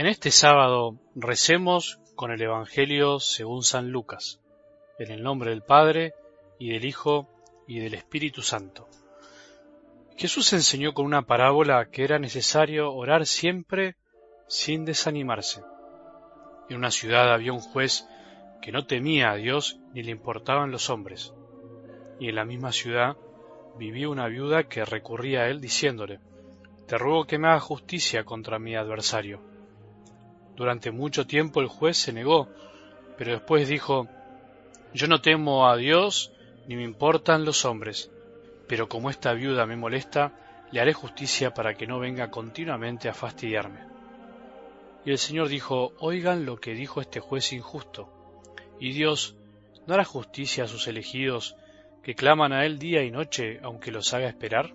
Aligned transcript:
En 0.00 0.06
este 0.06 0.30
sábado 0.30 0.98
recemos 1.14 2.00
con 2.16 2.30
el 2.30 2.40
Evangelio 2.40 3.20
según 3.20 3.62
San 3.62 3.90
Lucas, 3.90 4.40
en 4.98 5.10
el 5.10 5.22
nombre 5.22 5.50
del 5.50 5.60
Padre 5.60 6.14
y 6.58 6.70
del 6.70 6.86
Hijo 6.86 7.28
y 7.68 7.80
del 7.80 7.92
Espíritu 7.92 8.40
Santo. 8.40 8.88
Jesús 10.16 10.54
enseñó 10.54 10.94
con 10.94 11.04
una 11.04 11.26
parábola 11.26 11.90
que 11.90 12.02
era 12.02 12.18
necesario 12.18 12.94
orar 12.94 13.26
siempre 13.26 13.96
sin 14.48 14.86
desanimarse. 14.86 15.60
En 16.70 16.78
una 16.78 16.90
ciudad 16.90 17.30
había 17.34 17.52
un 17.52 17.60
juez 17.60 18.08
que 18.62 18.72
no 18.72 18.86
temía 18.86 19.32
a 19.32 19.36
Dios 19.36 19.80
ni 19.92 20.02
le 20.02 20.12
importaban 20.12 20.70
los 20.70 20.88
hombres. 20.88 21.34
Y 22.18 22.30
en 22.30 22.36
la 22.36 22.46
misma 22.46 22.72
ciudad 22.72 23.18
vivía 23.76 24.08
una 24.08 24.28
viuda 24.28 24.66
que 24.66 24.82
recurría 24.82 25.40
a 25.42 25.48
él 25.48 25.60
diciéndole, 25.60 26.20
Te 26.86 26.96
ruego 26.96 27.26
que 27.26 27.36
me 27.36 27.48
haga 27.48 27.60
justicia 27.60 28.24
contra 28.24 28.58
mi 28.58 28.74
adversario. 28.76 29.59
Durante 30.60 30.90
mucho 30.90 31.26
tiempo 31.26 31.62
el 31.62 31.68
juez 31.68 31.96
se 31.96 32.12
negó, 32.12 32.46
pero 33.16 33.32
después 33.32 33.66
dijo, 33.66 34.08
Yo 34.92 35.06
no 35.06 35.22
temo 35.22 35.66
a 35.66 35.74
Dios 35.78 36.32
ni 36.66 36.76
me 36.76 36.82
importan 36.82 37.46
los 37.46 37.64
hombres, 37.64 38.10
pero 38.68 38.86
como 38.86 39.08
esta 39.08 39.32
viuda 39.32 39.64
me 39.64 39.76
molesta, 39.76 40.34
le 40.70 40.82
haré 40.82 40.92
justicia 40.92 41.54
para 41.54 41.78
que 41.78 41.86
no 41.86 41.98
venga 41.98 42.30
continuamente 42.30 43.08
a 43.08 43.14
fastidiarme. 43.14 43.86
Y 45.06 45.12
el 45.12 45.16
Señor 45.16 45.48
dijo, 45.48 45.94
Oigan 45.98 46.44
lo 46.44 46.58
que 46.58 46.74
dijo 46.74 47.00
este 47.00 47.20
juez 47.20 47.54
injusto. 47.54 48.12
Y 48.78 48.92
Dios 48.92 49.36
no 49.86 49.94
hará 49.94 50.04
justicia 50.04 50.64
a 50.64 50.68
sus 50.68 50.88
elegidos 50.88 51.56
que 52.02 52.14
claman 52.14 52.52
a 52.52 52.66
Él 52.66 52.78
día 52.78 53.02
y 53.02 53.10
noche, 53.10 53.60
aunque 53.62 53.90
los 53.90 54.12
haga 54.12 54.28
esperar. 54.28 54.74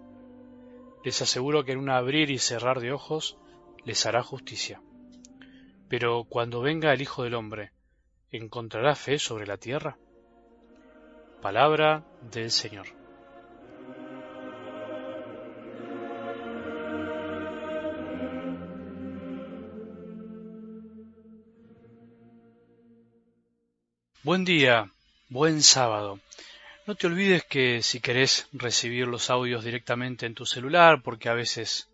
Les 1.03 1.21
aseguro 1.21 1.63
que 1.63 1.73
en 1.73 1.77
un 1.77 1.91
abrir 1.91 2.31
y 2.31 2.39
cerrar 2.39 2.79
de 2.79 2.91
ojos 2.91 3.37
les 3.83 4.03
hará 4.07 4.23
justicia. 4.23 4.81
Pero 5.87 6.23
cuando 6.23 6.61
venga 6.61 6.93
el 6.93 7.01
Hijo 7.01 7.23
del 7.23 7.35
Hombre, 7.35 7.71
¿encontrará 8.31 8.95
fe 8.95 9.19
sobre 9.19 9.45
la 9.45 9.57
tierra? 9.57 9.97
Palabra 11.41 12.03
del 12.31 12.49
Señor. 12.49 12.87
Buen 24.23 24.43
día, 24.43 24.89
buen 25.29 25.61
sábado. 25.61 26.19
No 26.87 26.95
te 26.95 27.05
olvides 27.05 27.43
que 27.43 27.83
si 27.83 27.99
querés 27.99 28.47
recibir 28.53 29.05
los 29.07 29.29
audios 29.29 29.63
directamente 29.63 30.25
en 30.25 30.33
tu 30.33 30.47
celular, 30.47 31.03
porque 31.03 31.29
a 31.29 31.35
veces 31.35 31.89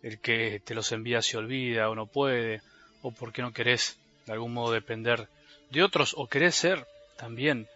el 0.00 0.20
que 0.20 0.60
te 0.64 0.76
los 0.76 0.92
envía 0.92 1.22
se 1.22 1.38
olvida 1.38 1.90
o 1.90 1.96
no 1.96 2.06
puede, 2.06 2.62
o 3.02 3.10
porque 3.10 3.42
no 3.42 3.52
querés 3.52 3.98
de 4.26 4.32
algún 4.32 4.54
modo 4.54 4.72
depender 4.72 5.28
de 5.70 5.82
otros 5.82 6.14
o 6.16 6.28
querés 6.28 6.54
ser 6.54 6.86
también 7.16 7.66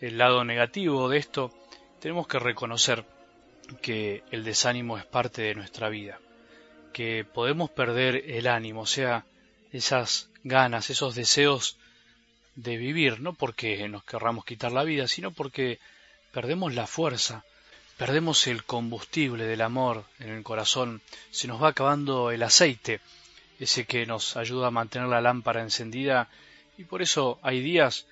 el 0.00 0.18
lado 0.18 0.44
negativo 0.44 1.08
de 1.08 1.18
esto, 1.18 1.52
tenemos 2.00 2.26
que 2.28 2.38
reconocer 2.38 3.04
que 3.82 4.22
el 4.30 4.44
desánimo 4.44 4.98
es 4.98 5.04
parte 5.04 5.42
de 5.42 5.54
nuestra 5.54 5.88
vida, 5.88 6.20
que 6.92 7.24
podemos 7.24 7.70
perder 7.70 8.30
el 8.30 8.46
ánimo, 8.46 8.82
o 8.82 8.86
sea, 8.86 9.24
esas 9.72 10.30
ganas, 10.44 10.90
esos 10.90 11.14
deseos 11.14 11.78
de 12.54 12.76
vivir, 12.76 13.20
no 13.20 13.32
porque 13.32 13.88
nos 13.88 14.04
querramos 14.04 14.44
quitar 14.44 14.72
la 14.72 14.84
vida, 14.84 15.08
sino 15.08 15.30
porque 15.30 15.78
perdemos 16.32 16.74
la 16.74 16.86
fuerza, 16.86 17.44
perdemos 17.96 18.46
el 18.46 18.64
combustible 18.64 19.46
del 19.46 19.62
amor 19.62 20.04
en 20.18 20.28
el 20.28 20.42
corazón, 20.42 21.00
se 21.30 21.48
nos 21.48 21.62
va 21.62 21.68
acabando 21.68 22.30
el 22.30 22.42
aceite, 22.42 23.00
ese 23.58 23.86
que 23.86 24.04
nos 24.06 24.36
ayuda 24.36 24.66
a 24.66 24.70
mantener 24.70 25.08
la 25.08 25.20
lámpara 25.20 25.62
encendida 25.62 26.28
y 26.76 26.84
por 26.84 27.00
eso 27.00 27.38
hay 27.42 27.60
días 27.60 28.06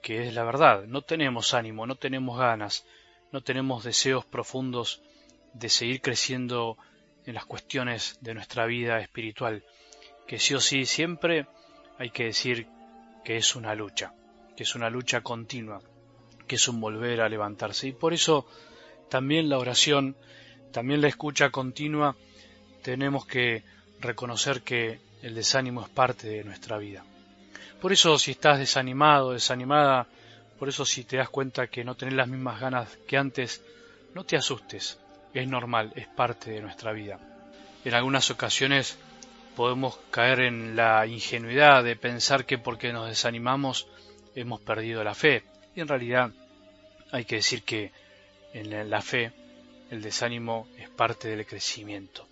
que 0.00 0.28
es 0.28 0.34
la 0.34 0.44
verdad, 0.44 0.84
no 0.84 1.02
tenemos 1.02 1.54
ánimo, 1.54 1.86
no 1.86 1.96
tenemos 1.96 2.38
ganas, 2.38 2.86
no 3.32 3.42
tenemos 3.42 3.82
deseos 3.82 4.24
profundos 4.24 5.02
de 5.52 5.68
seguir 5.68 6.00
creciendo 6.00 6.76
en 7.24 7.34
las 7.34 7.46
cuestiones 7.46 8.18
de 8.20 8.34
nuestra 8.34 8.66
vida 8.66 9.00
espiritual, 9.00 9.64
que 10.28 10.38
sí 10.38 10.54
o 10.54 10.60
sí 10.60 10.86
siempre 10.86 11.46
hay 11.98 12.10
que 12.10 12.26
decir 12.26 12.68
que 13.24 13.36
es 13.36 13.56
una 13.56 13.74
lucha, 13.74 14.14
que 14.56 14.62
es 14.62 14.76
una 14.76 14.90
lucha 14.90 15.22
continua, 15.22 15.80
que 16.46 16.54
es 16.54 16.68
un 16.68 16.80
volver 16.80 17.20
a 17.20 17.28
levantarse. 17.28 17.88
Y 17.88 17.92
por 17.92 18.14
eso 18.14 18.46
también 19.08 19.48
la 19.48 19.58
oración, 19.58 20.16
también 20.72 21.00
la 21.00 21.08
escucha 21.08 21.50
continua, 21.50 22.16
tenemos 22.82 23.26
que 23.26 23.62
reconocer 24.00 24.62
que 24.62 25.00
el 25.22 25.34
desánimo 25.34 25.82
es 25.82 25.88
parte 25.88 26.28
de 26.28 26.44
nuestra 26.44 26.78
vida. 26.78 27.04
Por 27.80 27.92
eso 27.92 28.18
si 28.18 28.32
estás 28.32 28.58
desanimado, 28.58 29.32
desanimada, 29.32 30.06
por 30.58 30.68
eso 30.68 30.84
si 30.84 31.04
te 31.04 31.16
das 31.16 31.28
cuenta 31.28 31.66
que 31.66 31.84
no 31.84 31.94
tenés 31.94 32.14
las 32.14 32.28
mismas 32.28 32.60
ganas 32.60 32.96
que 33.06 33.16
antes, 33.16 33.62
no 34.14 34.24
te 34.24 34.36
asustes, 34.36 34.98
es 35.34 35.48
normal, 35.48 35.92
es 35.96 36.06
parte 36.06 36.50
de 36.50 36.62
nuestra 36.62 36.92
vida. 36.92 37.18
En 37.84 37.94
algunas 37.94 38.30
ocasiones 38.30 38.98
podemos 39.54 39.98
caer 40.10 40.40
en 40.40 40.76
la 40.76 41.06
ingenuidad 41.06 41.84
de 41.84 41.96
pensar 41.96 42.44
que 42.44 42.58
porque 42.58 42.92
nos 42.92 43.08
desanimamos 43.08 43.86
hemos 44.34 44.60
perdido 44.60 45.02
la 45.02 45.14
fe. 45.14 45.44
Y 45.74 45.80
en 45.80 45.88
realidad 45.88 46.30
hay 47.10 47.24
que 47.24 47.36
decir 47.36 47.62
que 47.62 47.92
en 48.56 48.90
la 48.90 49.02
fe 49.02 49.32
el 49.90 50.02
desánimo 50.02 50.68
es 50.78 50.88
parte 50.88 51.28
del 51.28 51.46
crecimiento 51.46 52.26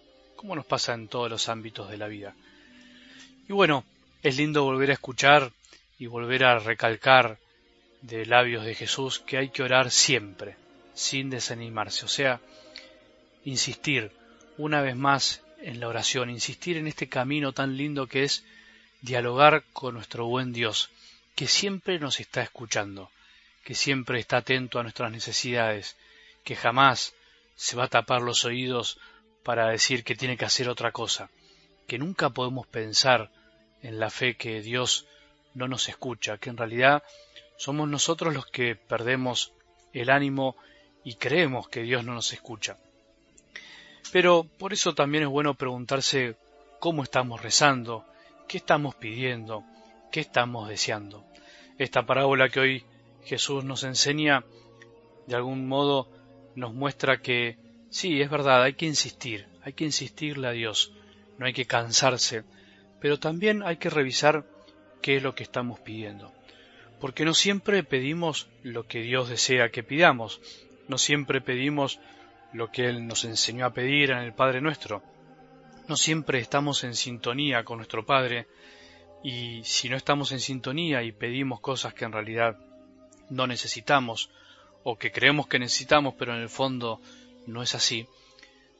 como 0.45 0.57
nos 0.57 0.67
pasa 0.67 0.93
en 0.93 1.09
todos 1.09 1.31
los 1.31 1.49
ámbitos 1.49 1.89
de 1.89 1.97
la 1.97 2.07
vida. 2.07 2.35
Y 3.49 3.55
bueno, 3.55 3.83
es 4.23 4.37
lindo 4.37 4.62
volver 4.62 4.91
a 4.91 4.93
escuchar 4.93 5.51
y 5.99 6.05
volver 6.05 6.45
a 6.45 6.59
recalcar 6.59 7.39
de 8.03 8.27
labios 8.27 8.67
de 8.67 8.75
Jesús 8.75 9.21
que 9.21 9.39
hay 9.39 9.49
que 9.49 9.62
orar 9.62 9.91
siempre, 9.91 10.57
sin 10.93 11.31
desanimarse, 11.31 12.05
o 12.05 12.09
sea, 12.09 12.43
insistir 13.47 14.11
una 14.59 14.82
vez 14.82 14.97
más 14.97 15.41
en 15.62 15.81
la 15.81 15.88
oración, 15.88 16.29
insistir 16.29 16.76
en 16.76 16.88
este 16.88 17.09
camino 17.09 17.55
tan 17.55 17.79
lindo 17.79 18.06
que 18.06 18.25
es 18.25 18.44
dialogar 19.00 19.65
con 19.73 19.94
nuestro 19.94 20.26
buen 20.26 20.53
Dios, 20.53 20.91
que 21.35 21.47
siempre 21.47 21.99
nos 21.99 22.21
está 22.21 22.43
escuchando, 22.43 23.11
que 23.65 23.75
siempre 23.75 24.21
está 24.21 24.37
atento 24.37 24.79
a 24.79 24.82
nuestras 24.82 25.11
necesidades, 25.11 25.97
que 26.44 26.56
jamás 26.56 27.14
se 27.56 27.76
va 27.76 27.85
a 27.85 27.88
tapar 27.88 28.23
los 28.23 28.44
oídos 28.44 28.99
para 29.43 29.69
decir 29.69 30.05
que 30.05 30.17
tiene 30.17 30.37
que 30.37 30.44
hacer 30.44 30.69
otra 30.69 30.93
cosa, 30.93 31.31
que 31.87 31.99
nunca 31.99 32.31
podemos 32.31 32.67
pensar 32.67 33.31
en 33.82 33.99
la 33.99 34.11
fe 34.11 34.37
que 34.37 34.62
Dios 34.62 35.06
no 35.55 35.69
nos 35.69 35.88
escucha, 35.88 36.38
que 36.38 36.50
en 36.50 36.56
realidad 36.56 37.02
somos 37.56 37.88
nosotros 37.88 38.35
los 38.35 38.46
que 38.46 38.76
perdemos 38.76 39.52
el 39.93 40.11
ánimo 40.11 40.56
y 41.05 41.14
creemos 41.14 41.69
que 41.69 41.82
Dios 41.82 42.05
no 42.05 42.14
nos 42.14 42.32
escucha. 42.32 42.79
Pero 44.12 44.44
por 44.44 44.73
eso 44.73 44.94
también 44.94 45.25
es 45.25 45.31
bueno 45.31 45.55
preguntarse 45.55 46.37
cómo 46.81 47.02
estamos 47.02 47.43
rezando, 47.43 48.05
qué 48.49 48.58
estamos 48.58 48.94
pidiendo, 48.94 49.64
qué 50.11 50.20
estamos 50.20 50.69
deseando. 50.69 51.25
Esta 51.79 52.06
parábola 52.06 52.49
que 52.49 52.61
hoy 52.61 52.85
Jesús 53.25 53.64
nos 53.64 53.85
enseña, 53.85 54.44
de 55.26 55.37
algún 55.37 55.67
modo, 55.67 56.08
nos 56.56 56.75
muestra 56.75 57.21
que 57.21 57.59
sí, 57.91 58.21
es 58.21 58.31
verdad, 58.31 58.62
hay 58.62 58.75
que 58.75 58.87
insistir, 58.87 59.47
hay 59.62 59.73
que 59.73 59.85
insistirle 59.85 60.49
a 60.49 60.53
Dios, 60.53 60.93
no 61.39 61.47
hay 61.47 61.53
que 61.53 61.67
cansarse, 61.67 62.45
pero 63.01 63.19
también 63.19 63.62
hay 63.62 63.77
que 63.77 63.91
revisar 63.91 64.47
qué 65.03 65.17
es 65.17 65.23
lo 65.23 65.35
que 65.35 65.43
estamos 65.43 65.81
pidiendo. 65.81 66.33
Porque 67.01 67.25
no 67.25 67.35
siempre 67.35 67.83
pedimos 67.83 68.49
lo 68.62 68.87
que 68.87 69.01
Dios 69.01 69.29
desea 69.29 69.71
que 69.71 69.83
pidamos, 69.83 70.41
no 70.89 70.99
siempre 70.99 71.41
pedimos 71.41 72.01
lo 72.53 72.71
que 72.71 72.87
Él 72.87 73.07
nos 73.07 73.25
enseñó 73.25 73.67
a 73.67 73.75
pedir 73.75 74.11
en 74.11 74.19
el 74.19 74.33
Padre 74.33 74.61
nuestro. 74.61 75.03
No 75.89 75.97
siempre 75.97 76.39
estamos 76.39 76.85
en 76.85 76.95
sintonía 76.95 77.65
con 77.65 77.79
nuestro 77.79 78.07
Padre 78.07 78.47
y 79.23 79.62
si 79.65 79.89
no 79.89 79.97
estamos 79.97 80.33
en 80.33 80.41
sintonía 80.41 81.03
y 81.03 81.12
pedimos 81.12 81.61
cosas 81.61 81.95
que 81.95 82.05
en 82.05 82.12
realidad 82.12 82.59
no 83.29 83.47
necesitamos 83.47 84.31
o 84.85 84.97
que 84.97 85.11
creemos 85.11 85.49
que 85.49 85.59
necesitamos 85.59 86.15
pero 86.17 86.35
en 86.35 86.43
el 86.43 86.49
fondo 86.49 87.01
no 87.47 87.63
es 87.63 87.75
así, 87.75 88.07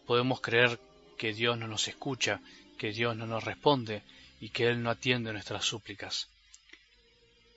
podemos 0.07 0.41
creer 0.41 0.79
que 1.19 1.33
Dios 1.33 1.59
no 1.59 1.67
nos 1.67 1.89
escucha, 1.89 2.41
que 2.79 2.93
Dios 2.93 3.17
no 3.17 3.27
nos 3.27 3.45
responde 3.45 4.03
y 4.41 4.51
que 4.51 4.69
Él 4.69 4.83
no 4.83 4.91
atiende 4.91 5.33
nuestras 5.33 5.65
súplicas. 5.65 6.29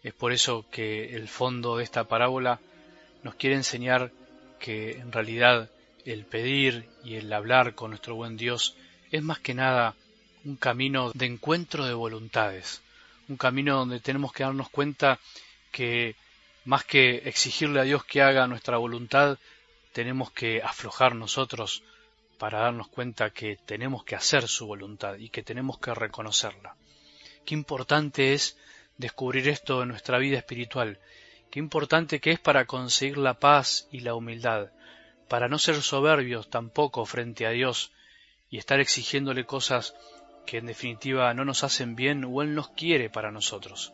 Es 0.03 0.13
por 0.13 0.31
eso 0.31 0.65
que 0.71 1.15
el 1.15 1.27
fondo 1.27 1.77
de 1.77 1.83
esta 1.83 2.05
parábola 2.05 2.59
nos 3.23 3.35
quiere 3.35 3.55
enseñar 3.55 4.11
que 4.59 4.91
en 4.91 5.11
realidad 5.11 5.69
el 6.05 6.25
pedir 6.25 6.87
y 7.03 7.15
el 7.15 7.31
hablar 7.33 7.75
con 7.75 7.91
nuestro 7.91 8.15
buen 8.15 8.37
Dios 8.37 8.75
es 9.11 9.21
más 9.21 9.39
que 9.39 9.53
nada 9.53 9.95
un 10.45 10.55
camino 10.55 11.11
de 11.13 11.25
encuentro 11.25 11.85
de 11.85 11.93
voluntades, 11.93 12.81
un 13.27 13.35
camino 13.35 13.77
donde 13.77 13.99
tenemos 13.99 14.31
que 14.31 14.43
darnos 14.43 14.69
cuenta 14.69 15.19
que 15.71 16.15
más 16.67 16.83
que 16.83 17.21
exigirle 17.29 17.79
a 17.79 17.83
Dios 17.83 18.03
que 18.03 18.21
haga 18.21 18.45
nuestra 18.45 18.75
voluntad, 18.75 19.39
tenemos 19.93 20.31
que 20.31 20.61
aflojar 20.61 21.15
nosotros 21.15 21.81
para 22.37 22.59
darnos 22.59 22.89
cuenta 22.89 23.29
que 23.29 23.55
tenemos 23.65 24.03
que 24.03 24.17
hacer 24.17 24.49
su 24.49 24.67
voluntad 24.67 25.15
y 25.15 25.29
que 25.29 25.43
tenemos 25.43 25.79
que 25.79 25.93
reconocerla. 25.93 26.75
Qué 27.45 27.53
importante 27.53 28.33
es 28.33 28.57
descubrir 28.97 29.47
esto 29.47 29.81
en 29.81 29.87
nuestra 29.87 30.17
vida 30.17 30.39
espiritual, 30.39 30.99
qué 31.49 31.59
importante 31.59 32.19
que 32.19 32.31
es 32.31 32.39
para 32.39 32.65
conseguir 32.65 33.17
la 33.17 33.35
paz 33.35 33.87
y 33.89 34.01
la 34.01 34.13
humildad, 34.13 34.67
para 35.29 35.47
no 35.47 35.59
ser 35.59 35.81
soberbios 35.81 36.49
tampoco 36.49 37.05
frente 37.05 37.47
a 37.47 37.51
Dios 37.51 37.93
y 38.49 38.57
estar 38.57 38.81
exigiéndole 38.81 39.45
cosas 39.45 39.95
que 40.45 40.57
en 40.57 40.65
definitiva 40.65 41.33
no 41.33 41.45
nos 41.45 41.63
hacen 41.63 41.95
bien 41.95 42.25
o 42.25 42.41
Él 42.41 42.55
nos 42.55 42.67
quiere 42.71 43.09
para 43.09 43.31
nosotros. 43.31 43.93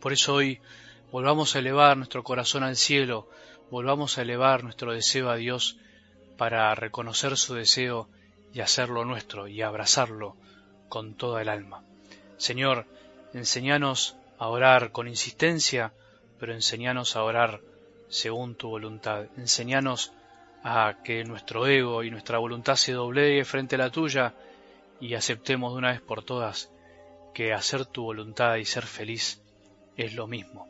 Por 0.00 0.14
eso 0.14 0.32
hoy 0.32 0.62
volvamos 1.12 1.54
a 1.54 1.58
elevar 1.58 1.96
nuestro 1.96 2.22
corazón 2.22 2.62
al 2.62 2.76
cielo, 2.76 3.28
volvamos 3.70 4.18
a 4.18 4.22
elevar 4.22 4.62
nuestro 4.64 4.92
deseo 4.92 5.30
a 5.30 5.36
Dios 5.36 5.78
para 6.36 6.74
reconocer 6.74 7.36
su 7.36 7.54
deseo 7.54 8.08
y 8.52 8.60
hacerlo 8.60 9.04
nuestro 9.04 9.48
y 9.48 9.62
abrazarlo 9.62 10.36
con 10.88 11.14
toda 11.14 11.42
el 11.42 11.48
alma. 11.48 11.84
Señor, 12.36 12.86
enséñanos 13.34 14.16
a 14.38 14.48
orar 14.48 14.92
con 14.92 15.08
insistencia, 15.08 15.92
pero 16.38 16.54
enséñanos 16.54 17.16
a 17.16 17.22
orar 17.22 17.60
según 18.08 18.54
tu 18.54 18.68
voluntad. 18.68 19.26
Enséñanos 19.36 20.12
a 20.64 20.96
que 21.04 21.24
nuestro 21.24 21.66
ego 21.66 22.02
y 22.02 22.10
nuestra 22.10 22.38
voluntad 22.38 22.76
se 22.76 22.92
doblegue 22.92 23.44
frente 23.44 23.76
a 23.76 23.78
la 23.78 23.90
tuya 23.90 24.34
y 25.00 25.14
aceptemos 25.14 25.72
de 25.72 25.78
una 25.78 25.92
vez 25.92 26.00
por 26.00 26.24
todas 26.24 26.70
que 27.34 27.52
hacer 27.52 27.86
tu 27.86 28.02
voluntad 28.02 28.56
y 28.56 28.64
ser 28.64 28.84
feliz 28.84 29.40
es 29.96 30.14
lo 30.14 30.26
mismo. 30.26 30.69